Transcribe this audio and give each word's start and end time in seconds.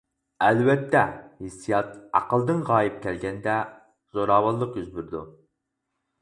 ئەلۋەتتە، 0.43 1.01
ھېسسىيات 1.41 1.91
ئەقىلدىن 2.19 2.63
غايىب 2.71 2.97
كەلگەندە 3.05 3.59
زوراۋانلىق 4.17 4.75
يۈز 4.81 4.89
بېرىدۇ. 4.97 5.23